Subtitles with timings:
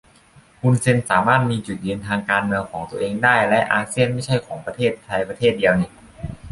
[0.61, 5.87] ฮุนเซนสามารถมีจุดยืนทางการเมืองของตัวเองได้ และอาเซียนไม่ใช่ของประเทศไทยประเทศเดียวนิ